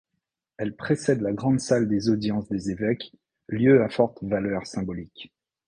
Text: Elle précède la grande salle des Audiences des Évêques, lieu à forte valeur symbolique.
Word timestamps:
Elle 0.57 0.75
précède 0.75 1.21
la 1.21 1.31
grande 1.31 1.59
salle 1.59 1.87
des 1.87 2.09
Audiences 2.09 2.49
des 2.49 2.71
Évêques, 2.71 3.15
lieu 3.47 3.83
à 3.83 3.89
forte 3.89 4.23
valeur 4.23 4.65
symbolique. 4.65 5.31